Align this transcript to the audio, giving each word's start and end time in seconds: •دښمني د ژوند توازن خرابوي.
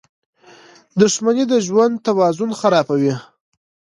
•دښمني 1.01 1.43
د 1.51 1.53
ژوند 1.67 1.95
توازن 2.05 2.51
خرابوي. 2.59 3.13